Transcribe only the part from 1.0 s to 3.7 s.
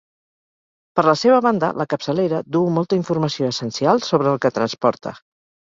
la seva banda, la capçalera duu molta informació